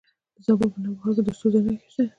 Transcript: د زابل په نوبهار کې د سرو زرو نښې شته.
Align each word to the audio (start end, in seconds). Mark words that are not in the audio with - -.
د 0.35 0.39
زابل 0.45 0.69
په 0.73 0.79
نوبهار 0.83 1.15
کې 1.15 1.21
د 1.25 1.29
سرو 1.39 1.49
زرو 1.63 1.71
نښې 1.75 1.87
شته. 1.93 2.03